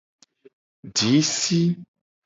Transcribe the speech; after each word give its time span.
Ji 0.95 1.11
si. 1.37 1.61